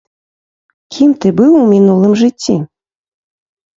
Кім 0.95 1.11
ты 1.19 1.27
быў 1.41 1.51
у 1.59 1.63
мінулым 1.75 2.13
жыцці? 2.25 2.55